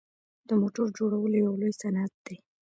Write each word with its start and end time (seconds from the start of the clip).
د 0.47 0.49
موټرو 0.61 0.93
جوړول 0.97 1.31
یو 1.43 1.51
لوی 1.61 1.71
صنعت 1.81 2.13
دی. 2.25 2.37